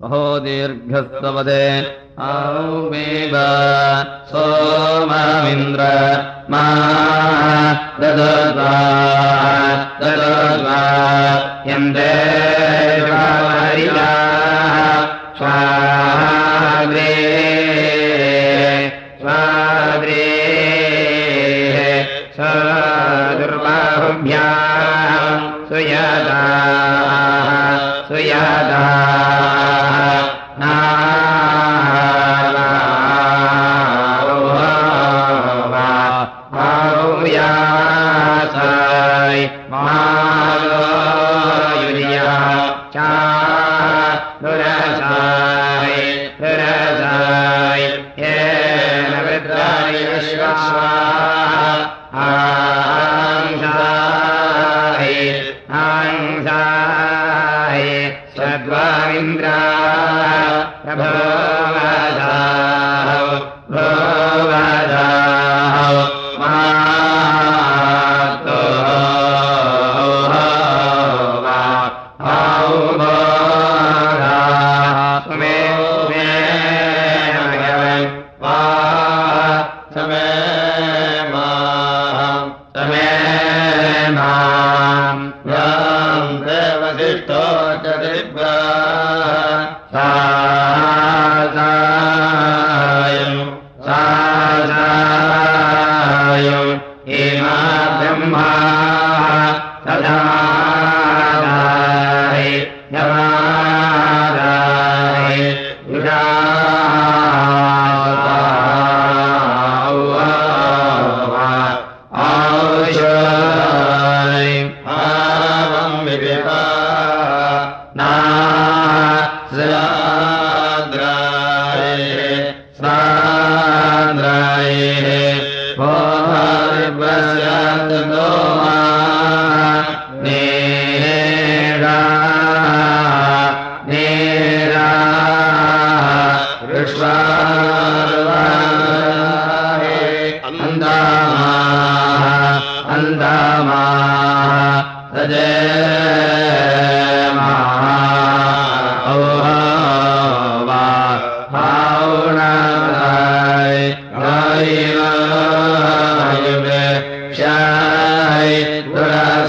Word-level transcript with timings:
सहो 0.00 0.24
दीर्घस्तवदे 0.44 1.62
औमेव 2.24 3.34
सोममिन्द्र 4.30 5.86
मा 6.52 6.64
ददत्वा 8.00 8.74
ददत्वा 10.02 10.80
यन्ते 11.70 12.10
स्वाग्रे 15.38 17.14
स्वाग्रे 19.22 20.28
दुर्बाहुभ्या 23.40 24.46
सुयदा 25.70 25.70
सुयदा 25.70 26.55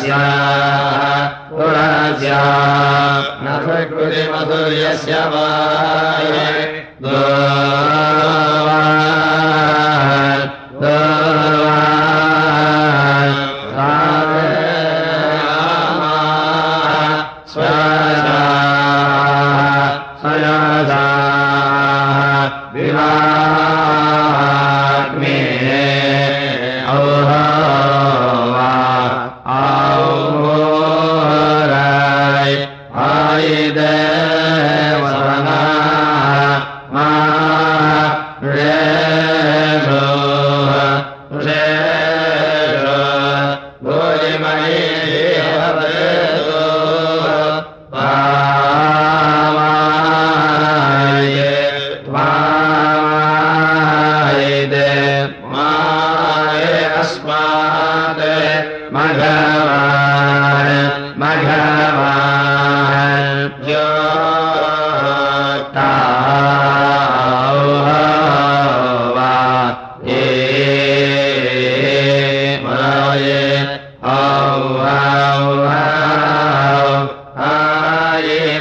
जा 0.05 0.21
तु 1.51 2.41
न 3.43 3.57
तु 3.65 4.23
मधुर्यस्य 4.33 5.13
वायु 5.33 6.67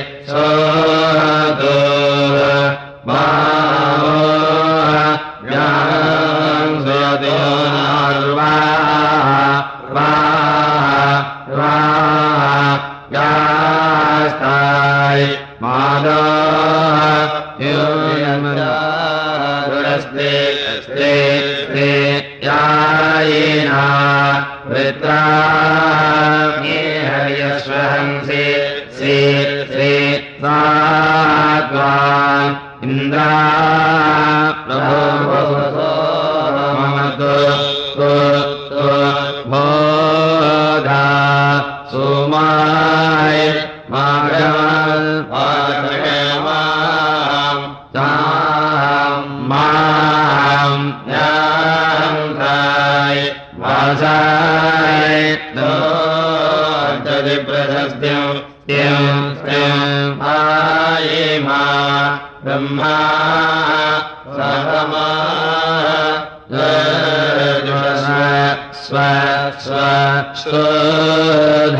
आयिमा 60.98 61.64
ब्रह्मा 62.44 62.94
सतमा 64.38 65.06
स्व 68.88 68.98
स्व 69.64 69.76
स्वधाय 70.42 71.78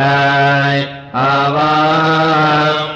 आवाम् 1.24 2.94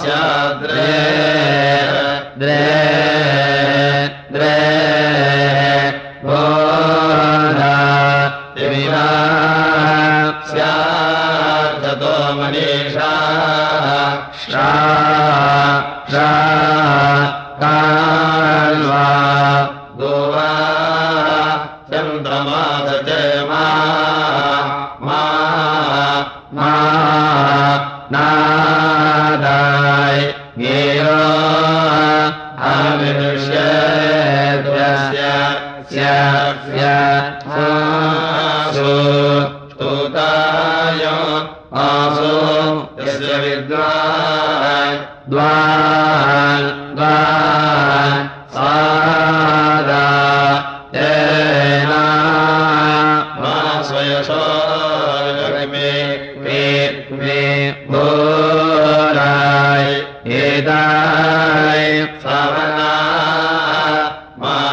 स्याद्रे 0.00 1.25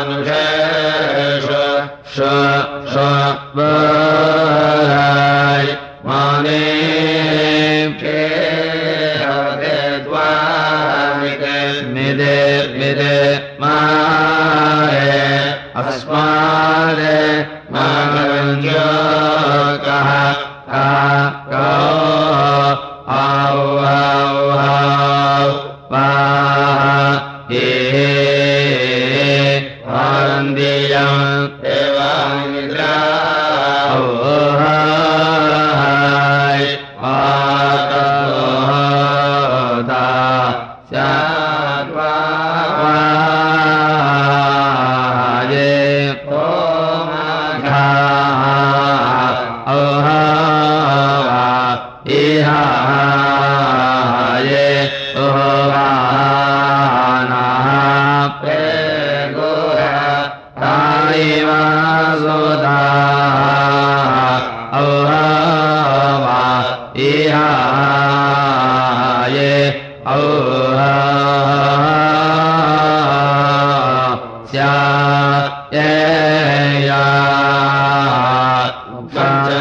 मानुषेषु 0.07 0.52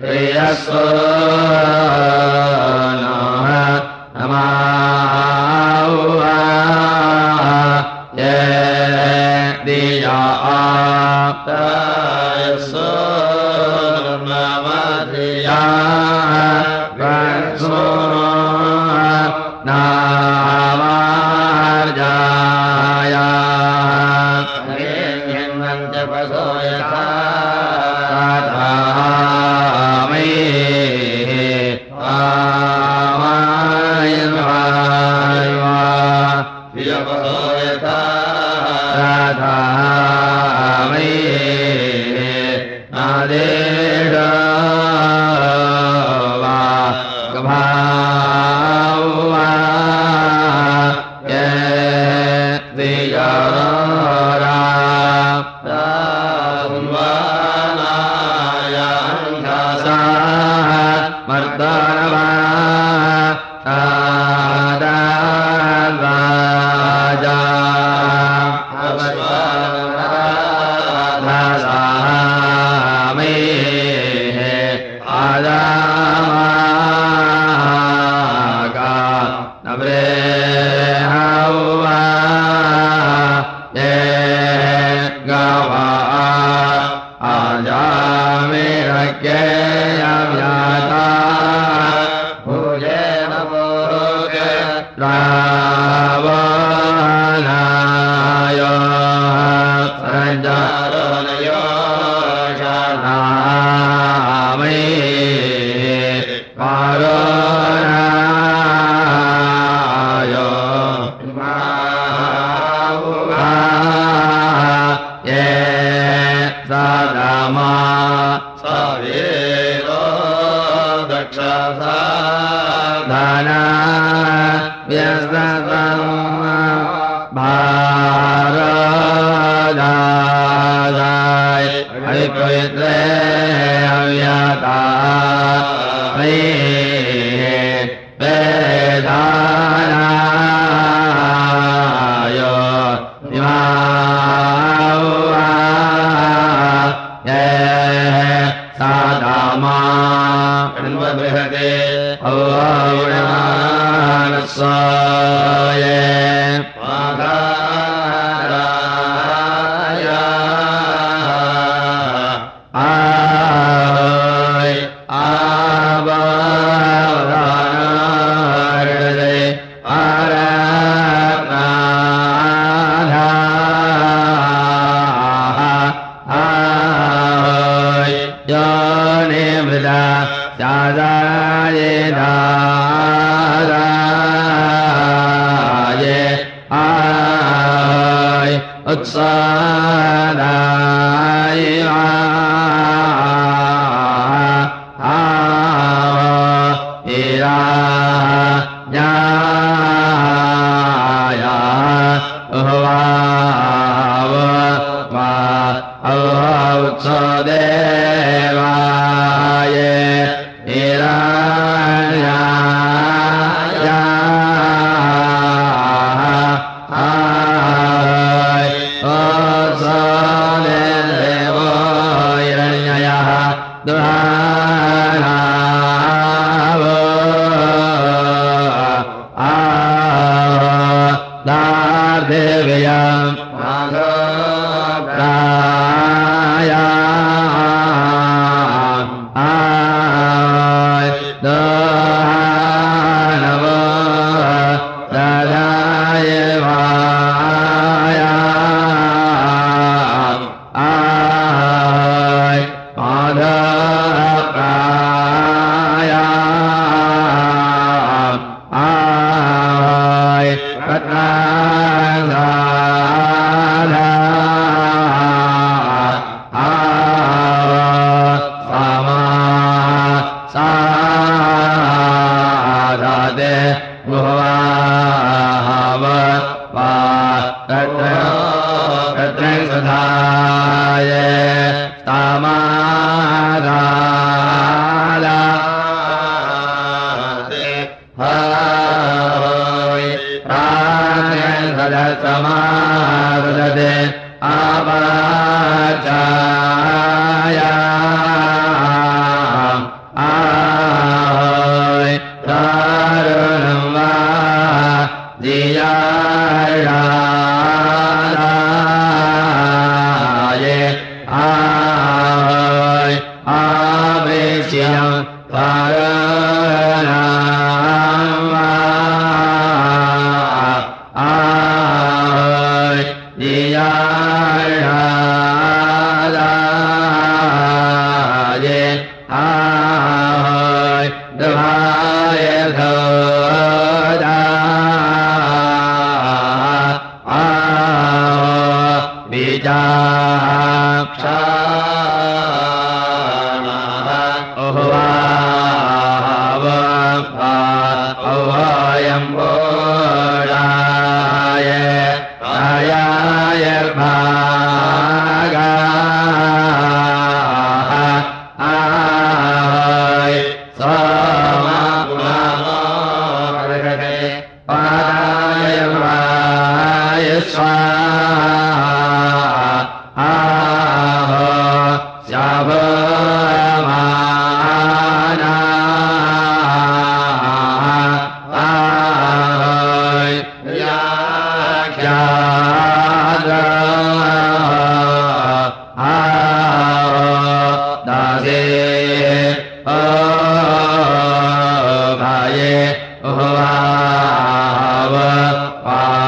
प्रियस्व 0.00 1.17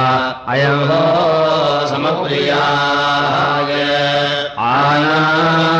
वा 0.01 0.13
अयं 0.53 0.79
हो 0.89 1.01
समप्रियाय 1.89 3.73
आनाघाता 4.69 5.80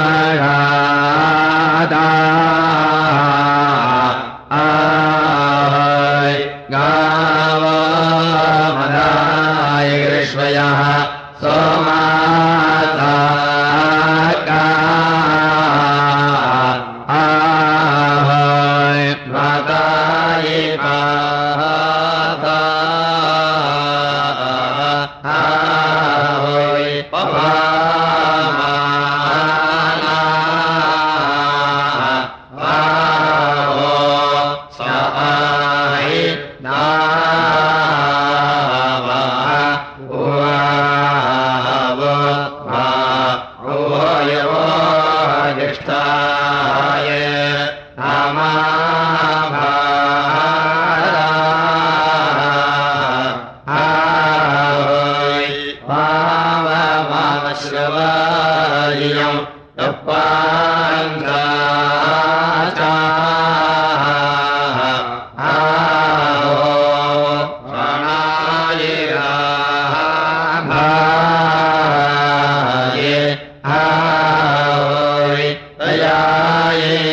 दयाय 75.81 77.10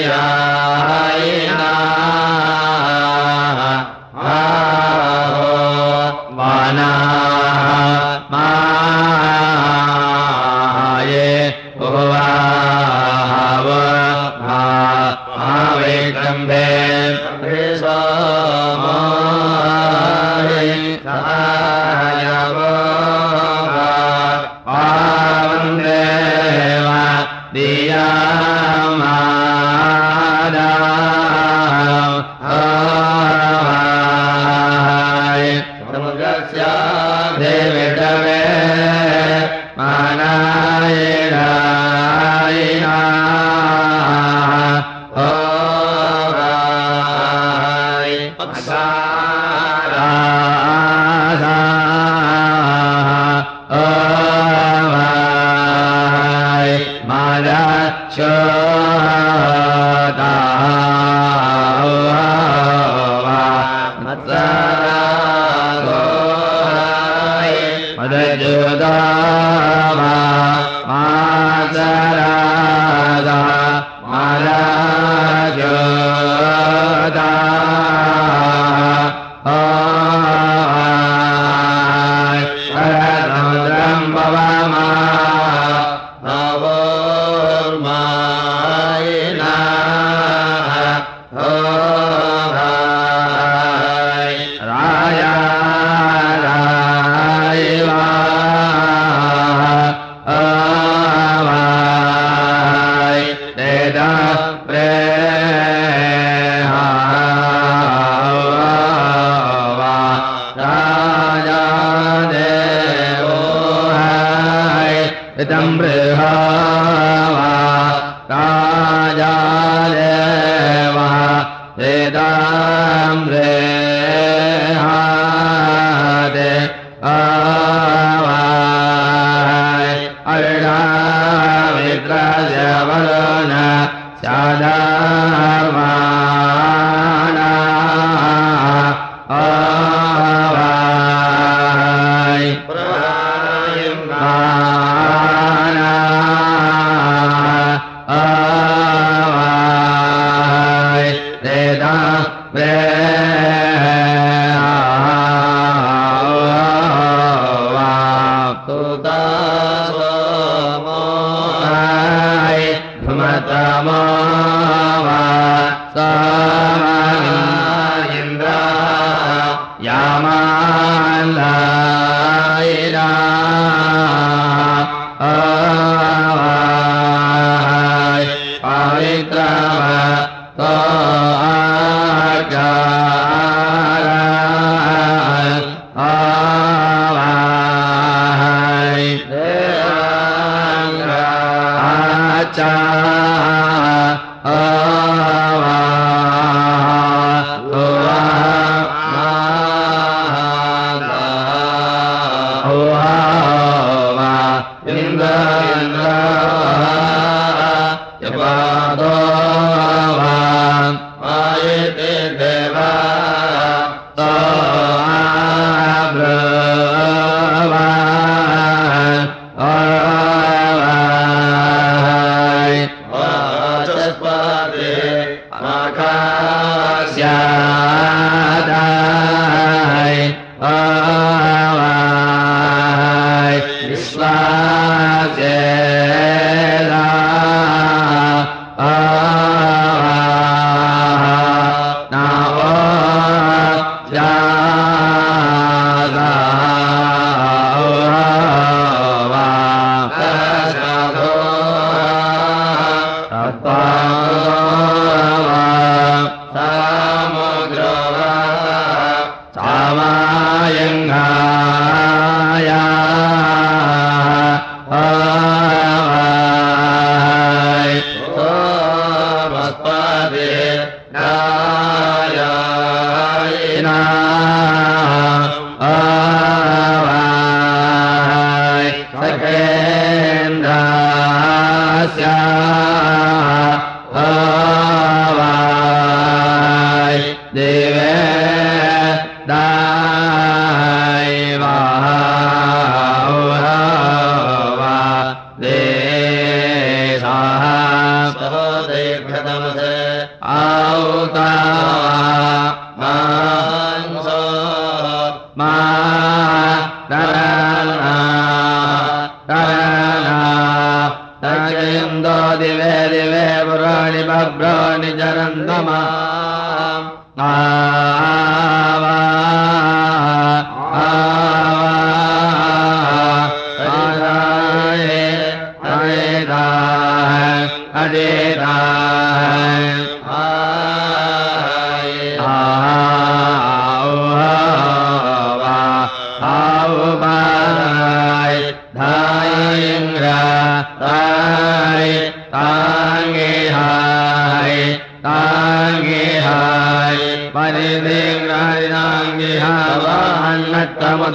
आ 317.38 317.68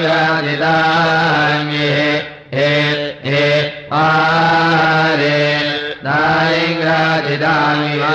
ग्रादिदाङ्गे 0.00 1.92
हे 2.54 2.70
हे 3.26 3.44
आरे 4.00 5.38
दानि 7.42 7.98
वा 8.02 8.14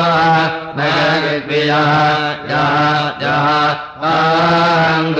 जा 1.71 2.63
जा 3.21 3.37
अङ्ग 4.11 5.19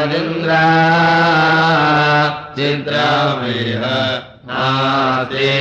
यदिन्द्रा 0.00 0.60
चिद्रामेह 2.56 3.82
नास्ति 4.50 5.59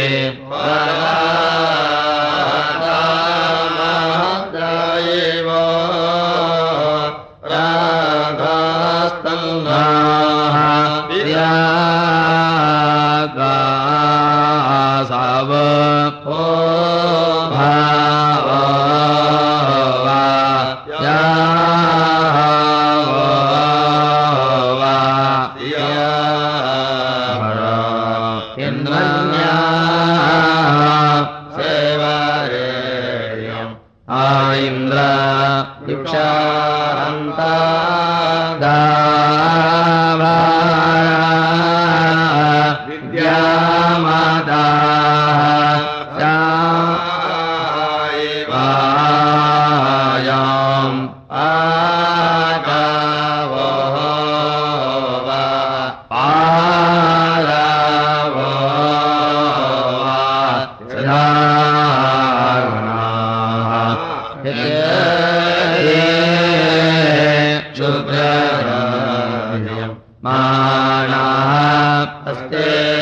अस्ते 72.52 72.99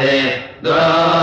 स 0.00 1.19